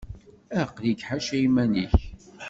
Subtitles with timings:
[0.61, 1.95] Aql-ik ḥaca iman-ik.